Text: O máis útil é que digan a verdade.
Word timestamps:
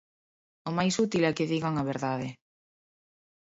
O 0.69 0.71
máis 0.77 0.95
útil 1.05 1.23
é 1.29 1.35
que 1.37 1.49
digan 1.53 1.73
a 1.77 1.83
verdade. 1.91 2.27